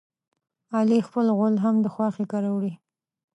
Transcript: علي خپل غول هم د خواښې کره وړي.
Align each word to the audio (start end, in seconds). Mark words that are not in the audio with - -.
علي 0.77 0.99
خپل 1.07 1.25
غول 1.37 1.55
هم 1.63 1.75
د 1.81 1.87
خواښې 1.93 2.25
کره 2.31 2.49
وړي. 2.55 2.73